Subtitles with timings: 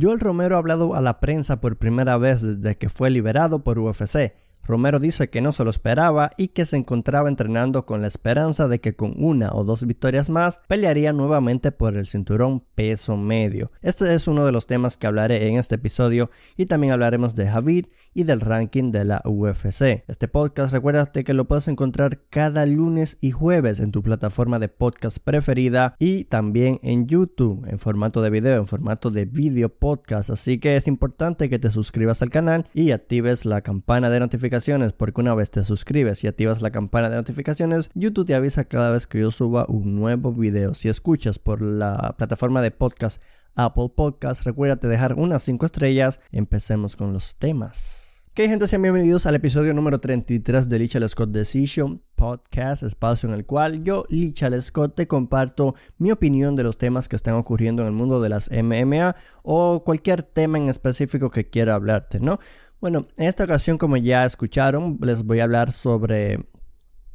[0.00, 3.78] Joel Romero ha hablado a la prensa por primera vez desde que fue liberado por
[3.78, 4.32] UFC.
[4.68, 8.68] Romero dice que no se lo esperaba y que se encontraba entrenando con la esperanza
[8.68, 13.72] de que con una o dos victorias más pelearía nuevamente por el cinturón peso medio.
[13.80, 17.48] Este es uno de los temas que hablaré en este episodio y también hablaremos de
[17.48, 20.04] Javid y del ranking de la UFC.
[20.06, 24.68] Este podcast recuérdate que lo puedes encontrar cada lunes y jueves en tu plataforma de
[24.68, 30.28] podcast preferida y también en YouTube en formato de video, en formato de video podcast.
[30.28, 34.57] Así que es importante que te suscribas al canal y actives la campana de notificaciones
[34.96, 38.90] porque una vez te suscribes y activas la campana de notificaciones, YouTube te avisa cada
[38.90, 40.74] vez que yo suba un nuevo video.
[40.74, 43.22] Si escuchas por la plataforma de podcast
[43.54, 44.44] Apple Podcast.
[44.44, 46.20] Recuérdate dejar unas 5 estrellas.
[46.30, 48.24] Empecemos con los temas.
[48.32, 48.68] ¿Qué gente?
[48.68, 53.82] Sean bienvenidos al episodio número 33 de Lichal Scott Decision Podcast, espacio en el cual
[53.82, 57.94] yo, Lichal Scott, te comparto mi opinión de los temas que están ocurriendo en el
[57.94, 62.38] mundo de las MMA o cualquier tema en específico que quiera hablarte, ¿no?
[62.80, 66.46] Bueno, en esta ocasión, como ya escucharon, les voy a hablar sobre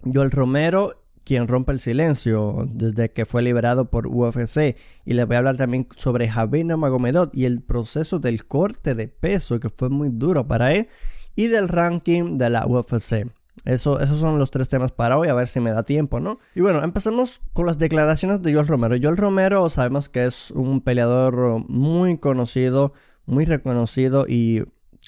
[0.04, 4.76] Joel Romero quien rompe el silencio desde que fue liberado por UFC.
[5.06, 9.08] Y les voy a hablar también sobre Javier Magomedot y el proceso del corte de
[9.08, 10.90] peso que fue muy duro para él.
[11.36, 13.28] Y del ranking de la UFC.
[13.66, 16.40] Eso, esos son los tres temas para hoy, a ver si me da tiempo, ¿no?
[16.54, 18.96] Y bueno, empezamos con las declaraciones de Joel Romero.
[19.02, 22.94] Joel Romero sabemos que es un peleador muy conocido,
[23.26, 24.64] muy reconocido y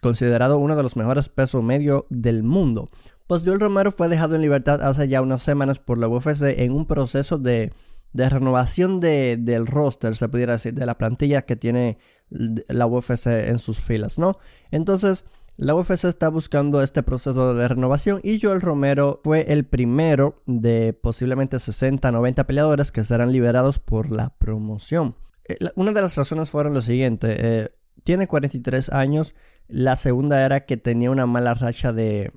[0.05, 2.89] considerado uno de los mejores pesos medio del mundo.
[3.25, 6.73] Pues Joel Romero fue dejado en libertad hace ya unas semanas por la UFC en
[6.73, 7.73] un proceso de,
[8.13, 11.97] renovación del roster, se pudiera decir, de la plantilla que tiene
[12.29, 14.37] la UFC en sus filas, ¿no?
[14.69, 15.25] Entonces,
[15.57, 20.93] la UFC está buscando este proceso de renovación y Joel Romero fue el primero de
[20.93, 25.15] posiblemente 60, 90 peleadores que serán liberados por la promoción.
[25.49, 27.69] Eh, una de las razones fueron lo siguiente, eh,
[28.03, 29.33] tiene 43 años,
[29.67, 32.31] la segunda era que tenía una mala racha de,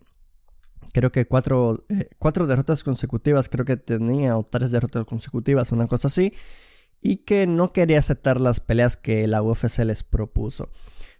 [0.93, 5.87] creo que cuatro, eh, cuatro derrotas consecutivas, creo que tenía, o tres derrotas consecutivas, una
[5.87, 6.33] cosa así,
[7.01, 10.71] y que no quería aceptar las peleas que la UFC les propuso.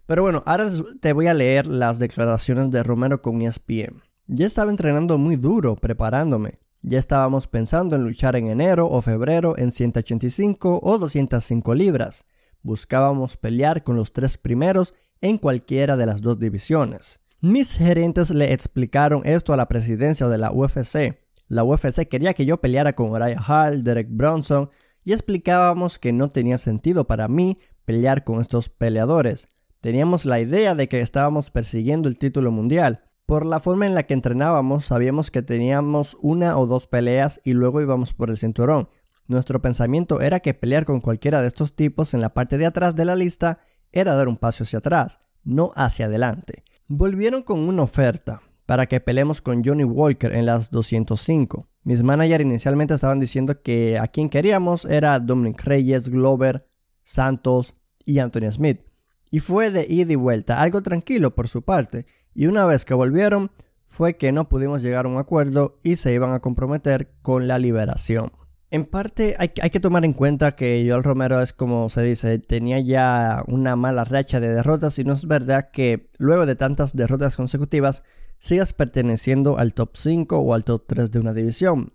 [0.05, 4.01] Pero bueno, ahora te voy a leer las declaraciones de Romero con ESPN.
[4.27, 6.59] Ya estaba entrenando muy duro, preparándome.
[6.81, 12.25] Ya estábamos pensando en luchar en enero o febrero en 185 o 205 libras.
[12.61, 17.19] Buscábamos pelear con los tres primeros en cualquiera de las dos divisiones.
[17.41, 21.19] Mis gerentes le explicaron esto a la presidencia de la UFC.
[21.47, 24.69] La UFC quería que yo peleara con Uriah Hall, Derek Bronson,
[25.05, 29.47] y explicábamos que no tenía sentido para mí pelear con estos peleadores.
[29.79, 33.05] Teníamos la idea de que estábamos persiguiendo el título mundial.
[33.25, 37.53] Por la forma en la que entrenábamos, sabíamos que teníamos una o dos peleas y
[37.53, 38.89] luego íbamos por el cinturón.
[39.29, 42.95] Nuestro pensamiento era que pelear con cualquiera de estos tipos en la parte de atrás
[42.95, 43.59] de la lista
[43.91, 46.63] era dar un paso hacia atrás, no hacia adelante.
[46.87, 51.69] Volvieron con una oferta para que peleemos con Johnny Walker en las 205.
[51.83, 56.67] Mis managers inicialmente estaban diciendo que a quien queríamos era Dominic Reyes, Glover,
[57.03, 57.75] Santos
[58.05, 58.81] y Anthony Smith.
[59.29, 62.07] Y fue de ida y vuelta, algo tranquilo por su parte.
[62.33, 63.51] Y una vez que volvieron,
[63.85, 67.59] fue que no pudimos llegar a un acuerdo y se iban a comprometer con la
[67.59, 68.31] liberación.
[68.71, 72.79] En parte hay, que tomar en cuenta que Joel Romero es como se dice, tenía
[72.79, 77.35] ya una mala racha de derrotas y no es verdad que luego de tantas derrotas
[77.35, 78.03] consecutivas
[78.37, 81.93] sigas perteneciendo al top 5 o al top 3 de una división.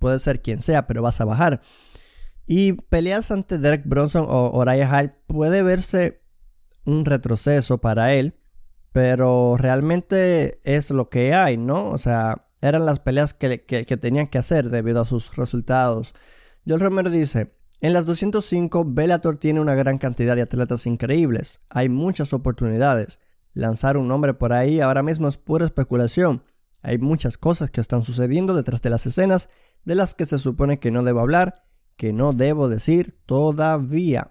[0.00, 1.60] Puede ser quien sea, pero vas a bajar.
[2.44, 6.22] Y peleas ante Derek Bronson o Uriah Hall puede verse
[6.84, 8.34] un retroceso para él,
[8.90, 11.90] pero realmente es lo que hay, ¿no?
[11.90, 13.58] O sea, eran las peleas que,
[14.00, 16.14] tenían que hacer debido a sus resultados.
[16.66, 21.88] Joel Romero dice, en las 205 Bellator tiene una gran cantidad de atletas increíbles, hay
[21.88, 23.20] muchas oportunidades.
[23.52, 26.42] Lanzar un nombre por ahí ahora mismo es pura especulación.
[26.82, 29.48] Hay muchas cosas que están sucediendo detrás de las escenas
[29.84, 31.64] de las que se supone que no debo hablar,
[31.96, 34.30] que no debo decir todavía.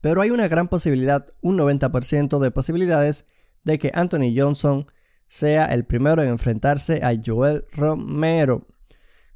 [0.00, 3.24] Pero hay una gran posibilidad, un 90% de posibilidades,
[3.62, 4.86] de que Anthony Johnson
[5.34, 8.68] sea el primero en enfrentarse a Joel Romero.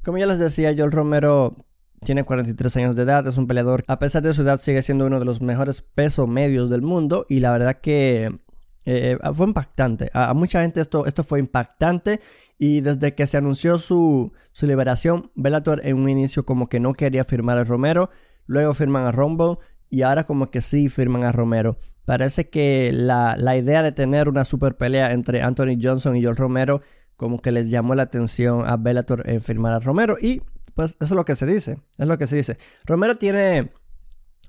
[0.01, 1.65] Como ya les decía, Joel Romero
[2.05, 5.07] tiene 43 años de edad, es un peleador, a pesar de su edad sigue siendo
[5.07, 8.39] uno de los mejores pesos medios del mundo y la verdad que
[8.85, 10.09] eh, fue impactante.
[10.13, 12.21] A, mucha gente esto, esto fue impactante
[12.57, 16.93] y desde que se anunció su, su liberación, Bellator en un inicio como que no
[16.93, 18.09] quería firmar a Romero,
[18.45, 19.57] luego firman a Rumble
[19.89, 21.77] y ahora como que sí firman a Romero.
[22.09, 26.81] Parece que la, idea de tener una super pelea entre Anthony Johnson y Joel Romero
[27.15, 30.41] como que les llamó la atención a Bellator en firmar a Romero y
[30.73, 32.57] pues eso es lo que se dice, es lo que se dice.
[32.83, 33.69] Romero tiene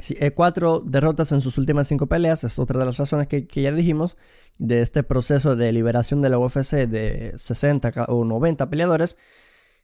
[0.09, 3.73] eh, cuatro derrotas en sus últimas cinco peleas, es otra de las razones que, ya
[3.73, 4.17] dijimos
[4.57, 9.19] de este proceso de liberación de la UFC de 60 o 90 peleadores.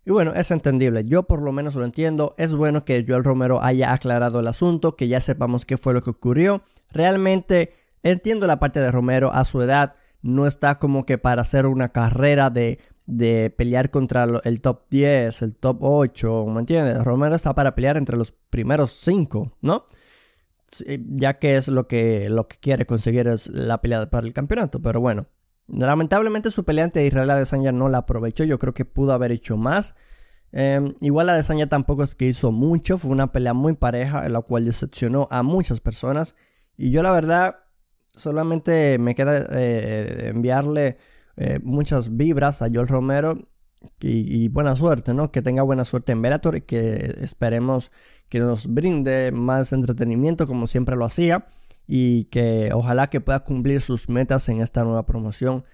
[0.06, 3.60] Y bueno, es entendible, yo por lo menos lo entiendo, es bueno que Joel Romero
[3.60, 6.62] haya aclarado el asunto, que ya sepamos qué fue lo que ocurrió.
[6.92, 7.74] Realmente
[8.04, 11.88] entiendo la parte de Romero a su edad, no está como que para hacer una
[11.88, 17.02] carrera de, de pelear contra el top 10, el top 8, ¿me entiendes?
[17.02, 19.86] Romero está para pelear entre los primeros 5, ¿no?
[20.86, 24.80] ya que es lo que, lo que quiere conseguir es la pelea para el campeonato.
[24.80, 25.26] Pero bueno,
[25.68, 28.44] lamentablemente su pelea ante Israel Adesanya no la aprovechó.
[28.44, 29.94] Yo creo que pudo haber hecho más.
[30.52, 32.98] Eh, igual Adesanya tampoco es que hizo mucho.
[32.98, 36.34] Fue una pelea muy pareja, en la cual decepcionó a muchas personas.
[36.76, 37.56] Y yo la verdad
[38.16, 40.98] solamente me queda eh, enviarle
[41.36, 43.48] eh, muchas vibras a Joel Romero
[44.00, 45.30] y, buena suerte, ¿no?
[45.30, 47.92] Que tenga buena suerte en Bellator y que esperemos
[48.28, 51.46] que nos brinde más entretenimiento como siempre lo hacía
[51.86, 55.64] y que ojalá que pueda cumplir sus metas en esta nueva promoción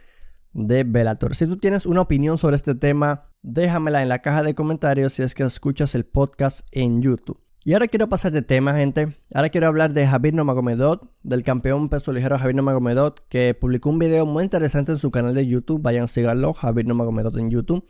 [0.52, 1.34] de Bellator.
[1.34, 5.22] Si tú tienes una opinión sobre este tema, déjamela en la caja de comentarios si
[5.22, 7.40] es que escuchas el podcast en YouTube.
[7.64, 9.16] Y ahora quiero pasar de tema, gente.
[9.32, 14.00] Ahora quiero hablar de Javier Nomagomedot, del campeón peso ligero Javier Nomagomedot, que publicó un
[14.00, 15.80] video muy interesante en su canal de YouTube.
[15.80, 17.86] Vayan a seguirlo, Javier Nomagomedot en YouTube.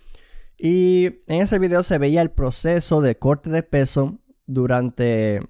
[0.59, 5.41] Y en ese video se veía el proceso de corte de peso durante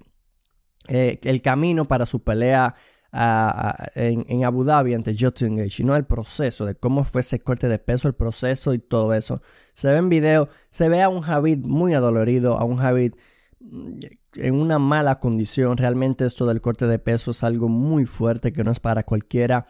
[0.87, 2.75] eh, el camino para su pelea
[3.13, 7.77] en, Abu Dhabi ante Justin y no el proceso de cómo fue ese corte de
[7.77, 9.41] peso, el proceso y todo eso.
[9.75, 13.13] Se ve en video, se ve a un Javid muy adolorido, a un Javid
[13.59, 13.99] mm,
[14.35, 15.77] en una mala condición.
[15.77, 19.67] Realmente esto del corte de peso es algo muy fuerte que no es para cualquiera.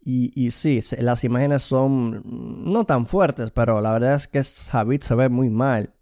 [0.00, 4.42] Y, y sí, las imágenes son mm, no tan fuertes, pero la verdad es que
[4.42, 5.94] Javid se ve muy mal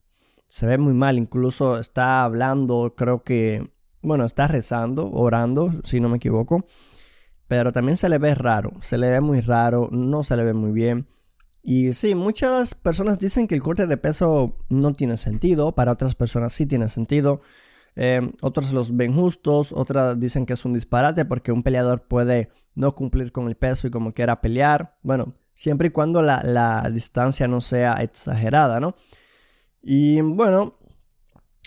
[0.49, 3.69] se ve muy mal, incluso está hablando, creo que,
[4.06, 6.64] bueno, está rezando, orando, si no me equivoco,
[7.49, 10.55] pero también se le ve raro, se le ve muy raro, no se le ve
[10.55, 11.08] muy bien.
[11.61, 16.14] Y sí, muchas personas dicen que el corte de peso no tiene sentido, para otras
[16.14, 17.41] personas sí tiene sentido.
[17.97, 22.50] Eh, otros los ven justos, otras dicen que es un disparate porque un peleador puede
[22.76, 24.97] no cumplir con el peso y como quiera pelear.
[25.02, 28.94] Bueno, siempre y cuando la, la distancia no sea exagerada, ¿no?
[29.82, 30.79] Y bueno,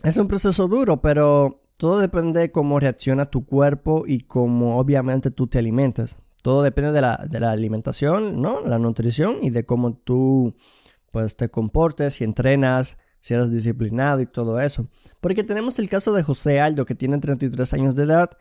[0.03, 5.31] es un proceso duro, pero todo depende de cómo reacciona tu cuerpo y cómo obviamente
[5.31, 6.17] tú te alimentas.
[6.41, 8.59] Todo depende de la, de la alimentación, ¿no?
[8.59, 10.57] La nutrición y de cómo tú
[11.09, 14.89] pues te comportes y entrenas, si eres disciplinado y todo eso.
[15.21, 18.31] Porque tenemos el caso de José Aldo que tiene 33 años de edad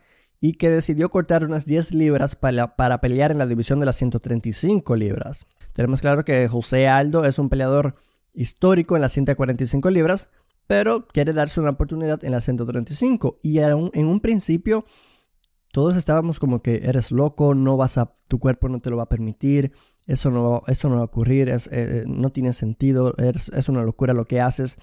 [0.41, 3.95] y que decidió cortar unas 10 libras para, para pelear en la división de las
[3.95, 5.45] 135 libras.
[5.71, 7.95] Tenemos claro que José Aldo es un peleador
[8.33, 10.27] histórico en las 145 libras,
[10.69, 13.39] pero quiere darse una oportunidad en las 135.
[13.41, 14.85] Y en un principio
[15.71, 19.03] todos estábamos como que eres loco, no vas a, tu cuerpo no te lo va
[19.03, 19.71] a permitir,
[20.05, 23.81] eso no, eso no va a ocurrir, es, eh, no tiene sentido, es, es, una
[23.81, 24.77] locura lo que haces.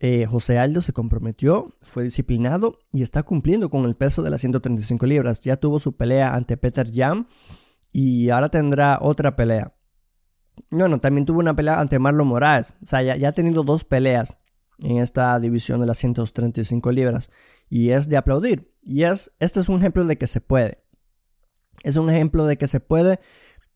[0.00, 4.42] Eh, José Aldo se comprometió, fue disciplinado y está cumpliendo con el peso de las
[4.42, 5.40] 135 libras.
[5.40, 7.26] Ya tuvo su pelea ante Peter Jam
[7.90, 9.72] y ahora tendrá otra pelea.
[10.68, 12.74] Bueno, también tuvo una pelea ante Marlon Moraes.
[12.82, 14.36] O sea, ya, ha tenido dos peleas
[14.80, 17.30] en esta división de las 135 libras.
[17.68, 18.72] Y es de aplaudir.
[18.82, 20.82] Y es, este es un ejemplo de que se puede.
[21.82, 23.20] Es un ejemplo de que se puede.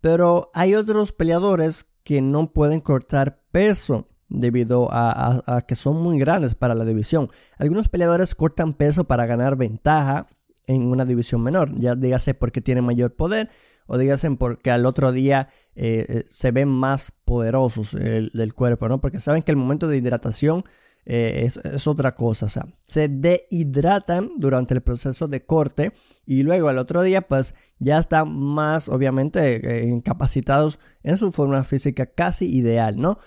[0.01, 6.55] Pero hay otros peleadores que no pueden cortar peso debido a, que son muy grandes
[6.55, 7.31] para la división.
[7.57, 10.27] Algunos peleadores cortan peso para ganar ventaja
[10.67, 11.79] en una división menor.
[11.79, 13.51] Ya dígase porque tienen mayor poder
[13.87, 18.89] o dígase porque al otro día eh, eh, se ven más poderosos el, del cuerpo,
[18.89, 19.01] ¿no?
[19.01, 20.65] Porque saben que el momento de hidratación
[21.07, 25.93] eh, es, otra cosa, o sea, se dehidratan durante el proceso de corte
[26.25, 32.07] y luego al otro día pues ya están más obviamente incapacitados en su forma física
[32.07, 33.19] casi ideal, ¿no?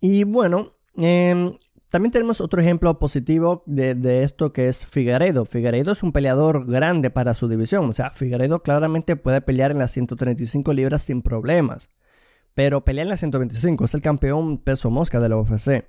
[0.00, 1.54] Y bueno, eh,
[1.90, 5.44] también tenemos otro ejemplo positivo de, esto que es Figueiredo.
[5.46, 7.88] Figueiredo es un peleador grande para su división.
[7.88, 11.90] O sea, Figueiredo claramente puede pelear en las 135 libras sin problemas.
[12.54, 13.86] Pero pelea en las 125.
[13.86, 15.84] Es el campeón peso mosca de la UFC.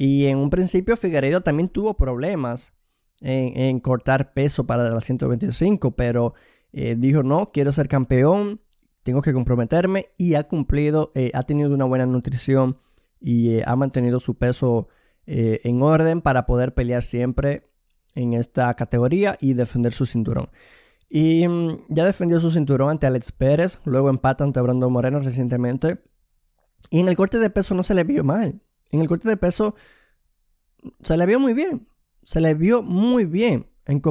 [0.00, 2.72] Y en un principio Figueiredo también tuvo problemas
[3.20, 5.90] en, cortar peso para las 125.
[5.90, 6.32] Pero
[6.72, 8.62] eh, dijo, no, quiero ser campeón.
[9.02, 10.06] Tengo que comprometerme.
[10.16, 12.78] Y ha cumplido, eh, ha tenido una buena nutrición.
[13.20, 14.88] Y eh, ha mantenido su peso
[15.26, 17.70] en orden para poder pelear siempre
[18.14, 20.48] en esta categoría y defender su cinturón.
[21.10, 25.98] Y mm, ya defendió su cinturón ante Alex Pérez, luego empata ante Brando Moreno recientemente.
[26.88, 28.62] Y en el corte de peso no se le vio mal.
[28.92, 29.74] En el corte de peso
[31.02, 31.86] se le vio muy bien.
[32.24, 33.66] Se le vio muy bien.
[33.86, 34.02] en,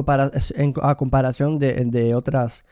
[0.82, 2.64] a comparación de, otras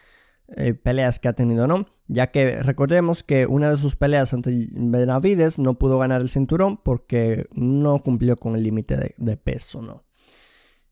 [0.57, 1.87] eh, peleas que ha tenido, ¿no?
[2.07, 6.79] Ya que recordemos que una de sus peleas ante Benavides no pudo ganar el cinturón
[6.79, 10.05] porque no cumplió con el límite de, peso, ¿no?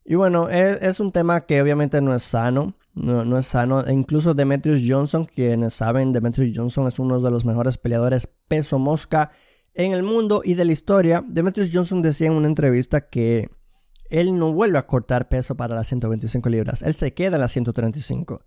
[0.04, 3.84] Y bueno, es, es, un tema que obviamente no es sano, no, no, es sano.
[3.84, 8.78] E incluso Demetrius Johnson, quienes saben, Demetrius Johnson es uno de los mejores peleadores peso
[8.78, 9.32] mosca
[9.76, 11.24] en el mundo y de la historia.
[11.26, 13.50] Demetrius Johnson decía en una entrevista que
[14.08, 17.52] él no vuelve a cortar peso para las 125 libras, él se queda en las
[17.52, 18.42] 135.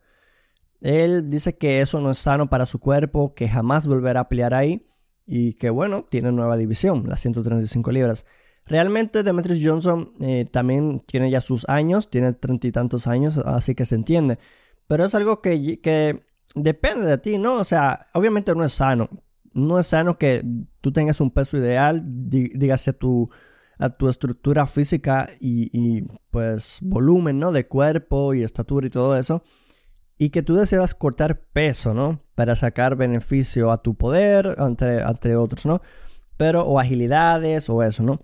[0.81, 4.53] Él dice que eso no es sano para su cuerpo, que jamás volverá a pelear
[4.53, 4.87] ahí
[5.25, 8.25] y que bueno, tiene nueva división, las 135 libras.
[8.65, 13.75] Realmente Demetrius Johnson eh, también tiene ya sus años, tiene treinta y tantos años, así
[13.75, 14.39] que se entiende.
[14.87, 16.23] Pero es algo que, que
[16.55, 17.55] depende de ti, ¿no?
[17.55, 19.09] O sea, obviamente no es sano.
[19.59, 20.45] No es sano que
[20.81, 23.29] tú tengas un peso ideal, dígase tu
[23.79, 27.53] a tu estructura física y, pues volumen, ¿no?
[27.53, 29.41] De cuerpo y estatura y todo eso.
[30.17, 32.21] Y que tú deseas cortar peso, ¿no?
[32.35, 35.81] Para sacar beneficio a tu poder, entre, entre otros, ¿no?
[36.35, 38.21] Pero, o agilidades o eso, ¿no?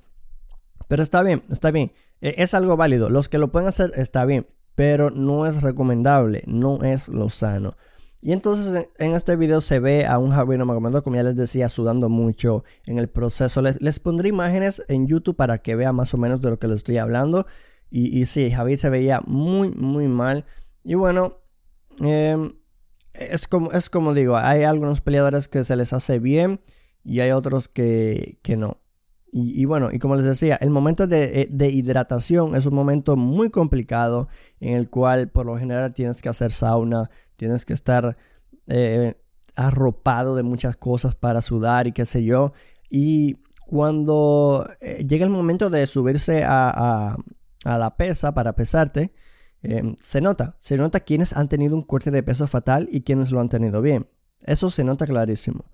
[0.89, 1.93] Pero está bien, está bien.
[2.19, 3.09] E, es algo válido.
[3.09, 4.47] Los que lo pueden hacer está bien.
[4.75, 7.77] Pero no es recomendable, no es lo sano.
[8.25, 11.69] Y entonces en este video se ve a un Javier Magomedov, como ya les decía,
[11.69, 13.61] sudando mucho en el proceso.
[13.61, 16.77] Les, pondré imágenes en YouTube para que vean más o menos de lo que les
[16.77, 17.45] estoy hablando.
[17.91, 20.43] Y, y sí, Javier se veía muy, muy mal.
[20.83, 21.37] Y bueno,
[21.99, 22.55] em,
[23.13, 26.61] es, como, es como digo, hay algunos peleadores que se les hace bien
[27.03, 28.79] y hay otros que, que no.
[29.37, 33.17] Y, bueno, y como les decía, el momento de, eh, de, hidratación es un momento
[33.17, 34.29] muy complicado
[34.61, 38.15] en el cual por lo general tienes que hacer sauna, tienes que estar
[38.67, 39.15] eh,
[39.57, 42.53] arropado de muchas cosas para sudar y qué sé yo.
[42.89, 43.35] Y
[43.67, 47.17] cuando eh, llega el momento de subirse a,
[47.65, 49.11] la pesa para pesarte,
[49.99, 53.41] se nota, se nota quienes han tenido un corte de peso fatal y quienes lo
[53.41, 54.07] han tenido bien.
[54.43, 55.65] Eso se nota clarísimo.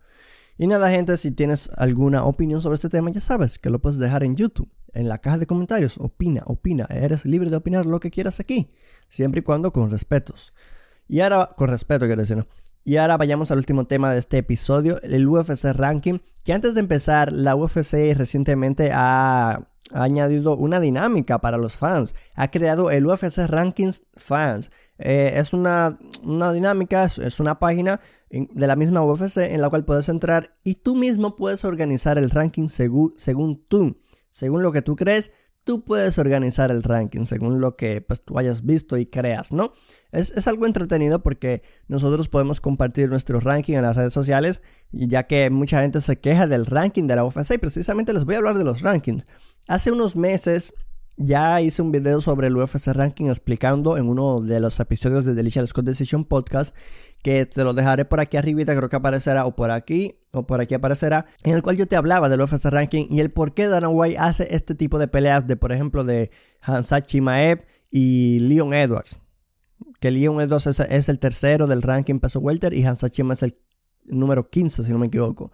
[0.62, 3.98] Y nada, gente, si tienes alguna opinión sobre este tema, ya sabes que lo puedes
[3.98, 5.98] dejar en YouTube, en la caja de comentarios.
[5.98, 6.86] Opina, opina.
[6.92, 8.70] Eres libre de opinar lo que quieras aquí,
[9.10, 10.54] siempre y cuando con respetos.
[11.08, 12.46] Y ahora, con respeto quiero decir,
[12.84, 16.82] Y ahora vayamos al último tema de este episodio, el UFC Ranking, que antes de
[16.82, 22.14] empezar, la UFC recientemente ha, añadido una dinámica para los fans.
[22.36, 24.70] Ha creado el UFC Rankings Fans.
[25.02, 29.84] Eh, es una, una dinámica, es una página de la misma UFC en la cual
[29.84, 33.98] puedes entrar y tú mismo puedes organizar el ranking según, tú,
[34.30, 35.32] según lo que tú crees.
[35.64, 39.74] Tú puedes organizar el ranking según lo que pues, tú hayas visto y creas, ¿no?
[40.12, 45.28] Es, es, algo entretenido porque nosotros podemos compartir nuestro ranking en las redes sociales, ya
[45.28, 48.38] que mucha gente se queja del ranking de la UFC y precisamente les voy a
[48.40, 49.28] hablar de los rankings.
[49.68, 50.74] Hace unos meses
[51.18, 55.34] ya hice un video sobre el UFC Ranking explicando en uno de los episodios de
[55.34, 56.76] Delicious Scott Decision Podcast
[57.22, 60.62] que te lo dejaré por aquí arribita, creo que aparecerá o por aquí o por
[60.62, 63.68] aquí aparecerá, en el cual yo te hablaba del UFC Ranking y el por qué
[63.68, 68.74] Dana White hace este tipo de peleas de, por ejemplo, de Hansat Chimaev y Leon
[68.74, 69.18] Edwards.
[70.00, 73.58] Que Leon Edwards es, el tercero del ranking peso welter y Hansat Chimaev es el
[74.06, 75.52] número 15, si no me equivoco.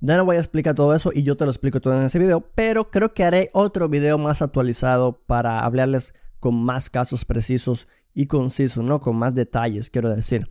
[0.00, 2.18] Ya no voy a explicar todo eso y yo te lo explico todo en ese
[2.18, 7.88] video, pero creo que haré otro video más actualizado para hablarles con más casos precisos
[8.14, 9.00] y concisos, ¿no?
[9.00, 10.48] Con más detalles, quiero decir.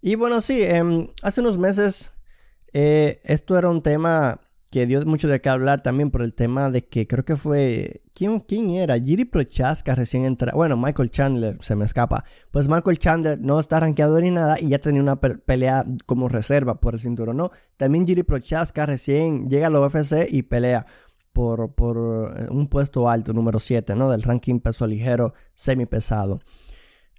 [0.00, 2.12] Y bueno, sí, em, hace unos meses
[2.72, 4.40] eh, esto era un tema
[4.74, 8.02] que dio mucho de qué hablar también por el tema de que creo que fue.
[8.12, 8.98] ¿Quién, quién era?
[8.98, 10.52] Giri Prochaska recién entra.
[10.52, 12.24] Bueno, Michael Chandler, se me escapa.
[12.50, 16.80] Pues Michael Chandler no está rankeado ni nada y ya tenía una pelea como reserva
[16.80, 17.52] por el cinturón, ¿no?
[17.76, 20.86] También Giri Prochaska recién llega a la UFC y pelea
[21.32, 24.10] por, por eh, un puesto alto, número 7, ¿no?
[24.10, 26.40] Del ranking peso ligero, semi pesado.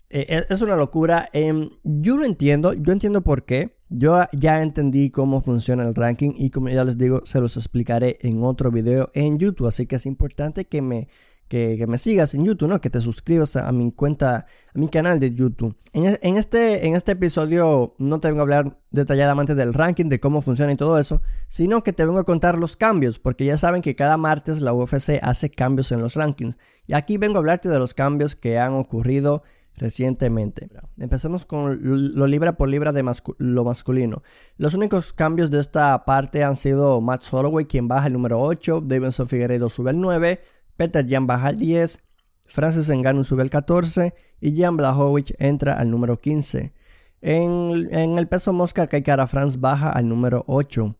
[0.09, 1.29] Eh, es una locura.
[1.31, 3.74] Em, yo lo entiendo, yo entiendo por qué.
[3.89, 8.17] Yo ya entendí cómo funciona el ranking y como ya les digo, se los explicaré
[8.21, 9.67] en otro video en YouTube.
[9.67, 11.07] Así que es importante que me,
[11.47, 12.81] que, me sigas en YouTube, ¿no?
[12.81, 15.75] Que te suscribas a, mi cuenta, a mi canal de YouTube.
[15.93, 20.19] En, en, este, en este episodio no te vengo a hablar detalladamente del ranking, de
[20.19, 23.57] cómo funciona y todo eso, sino que te vengo a contar los cambios, porque ya
[23.57, 26.57] saben que cada martes la UFC hace cambios en los rankings.
[26.87, 29.43] Y aquí vengo a hablarte de los cambios que han ocurrido
[29.77, 30.69] recientemente.
[30.97, 33.03] Empecemos con lo libra por libra de
[33.37, 34.23] lo masculino.
[34.57, 38.81] Los únicos cambios de esta parte han sido Matt Holloway, quien baja el número 8,
[38.81, 40.41] Davidson Figueredo sube al 9,
[40.77, 41.99] Peter Jan baja al 10,
[42.47, 46.73] Francis Ngannou sube al 14 y Jan Blachowicz entra al número 15.
[47.21, 50.95] En, el peso mosca, Kaikara Franz baja al número 8.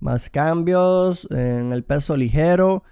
[0.00, 2.84] Más cambios en el peso ligero.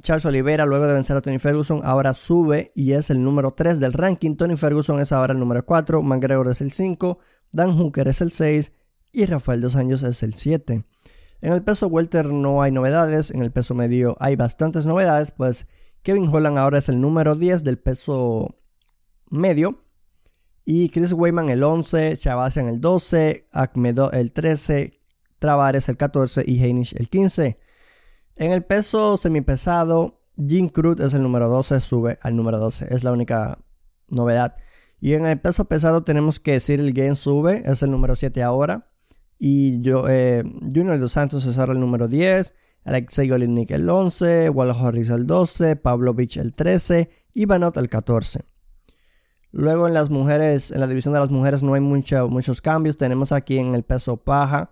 [0.00, 3.78] Charles Oliveira, luego de vencer a Tony Ferguson, ahora sube y es el número 3
[3.78, 4.36] del ranking.
[4.36, 7.18] Tony Ferguson es ahora el número 4, McGregor es el 5,
[7.52, 8.72] Dan Hooker es el 6
[9.12, 10.84] y Rafael Dos Años es el 7.
[11.42, 15.66] En el peso welter no hay novedades, en el peso medio hay bastantes novedades, pues
[16.02, 18.56] Kevin Holland ahora es el número 10 del peso
[19.28, 19.84] medio
[20.64, 22.18] y Chris Weyman el 11,
[22.56, 25.00] en el 12, Akmedo el 13,
[25.38, 27.58] Travares el 14 y Heinisch el 15.
[28.36, 32.94] En el peso semipesado, Jim Cruz es el número 12, sube al número 12.
[32.94, 33.58] Es la única
[34.08, 34.56] novedad.
[35.00, 38.88] Y en el peso pesado tenemos que el Game sube, es el número 7 ahora.
[39.38, 42.54] Y yo, eh, Junior Dos Santos es el número 10.
[42.84, 48.44] Alexei Golinnik el 11, Walla Harris el 12, Pavlovich el 13 y el 14.
[49.52, 52.96] Luego en las mujeres, en la división de las mujeres no hay muchos cambios.
[52.96, 54.70] Tenemos aquí en el peso paja,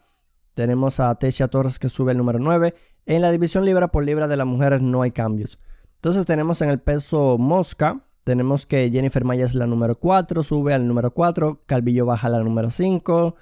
[0.61, 2.75] tenemos a Tessia Torres que sube el número 9
[3.07, 5.59] en la división libra por libra de las mujeres no hay cambios.
[5.97, 10.75] Entonces tenemos en el peso mosca, tenemos que Jennifer Maya es la número 4, sube
[10.75, 13.37] al número 4, Calvillo baja a la número 5,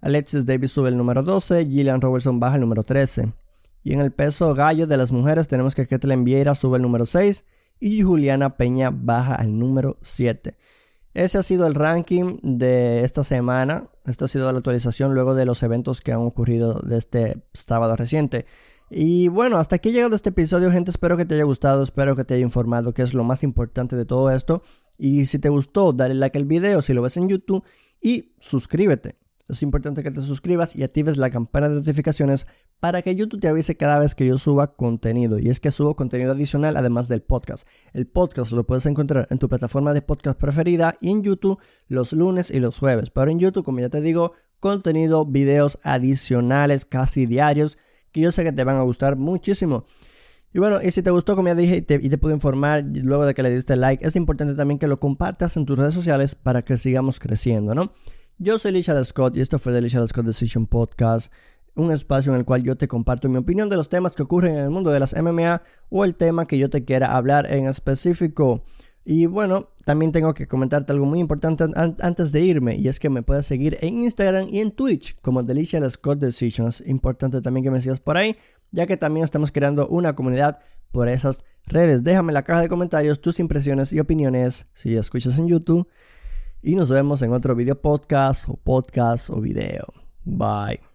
[0.00, 3.34] Alexis Davis sube el número 12, Gillian Robertson baja el número 13.
[3.82, 7.04] Y en el peso gallo de las mujeres tenemos que Kathleen Vieira sube el número
[7.04, 7.44] 6
[7.78, 10.56] y Juliana Peña baja al número 7.
[11.14, 13.88] Ese ha sido el ranking de esta semana.
[14.04, 17.94] Esta ha sido la actualización luego de los eventos que han ocurrido de este sábado
[17.94, 18.46] reciente.
[18.90, 20.90] Y bueno, hasta aquí ha llegado este episodio, gente.
[20.90, 23.94] Espero que te haya gustado, espero que te haya informado, que es lo más importante
[23.94, 24.62] de todo esto.
[24.98, 27.64] Y si te gustó, dale like al video si lo ves en YouTube
[28.02, 29.16] y suscríbete.
[29.48, 32.46] Es importante que te suscribas y actives la campana de notificaciones
[32.80, 35.38] para que YouTube te avise cada vez que yo suba contenido.
[35.38, 37.68] Y es que subo contenido adicional además del podcast.
[37.92, 41.58] El podcast lo puedes encontrar en tu plataforma de podcast preferida y en YouTube
[41.88, 43.10] los lunes y los jueves.
[43.10, 47.76] Pero en YouTube, como ya te digo, contenido, videos adicionales casi diarios
[48.12, 49.84] que yo sé que te van a gustar muchísimo.
[50.54, 53.26] Y bueno, y si te gustó, como ya dije, y te, y puedo informar luego
[53.26, 56.36] de que le diste like, es importante también que lo compartas en tus redes sociales
[56.36, 57.92] para que sigamos creciendo, ¿no?
[58.38, 61.32] Yo soy Richard Scott y esto fue The Richard Scott Decision Podcast,
[61.76, 64.54] un espacio en el cual yo te comparto mi opinión de los temas que ocurren
[64.54, 67.68] en el mundo de las MMA o el tema que yo te quiera hablar en
[67.68, 68.64] específico.
[69.04, 73.08] Y bueno, también tengo que comentarte algo muy importante antes de irme y es que
[73.08, 76.82] me puedes seguir en Instagram y en Twitch como Delicious Scott Decisions.
[76.86, 78.36] Importante también que me sigas por ahí,
[78.72, 80.58] ya que también estamos creando una comunidad
[80.90, 82.02] por esas redes.
[82.02, 85.86] Déjame en la caja de comentarios tus impresiones y opiniones si escuchas en YouTube.
[86.66, 89.92] Y nos vemos en otro video podcast o podcast o video.
[90.24, 90.93] Bye.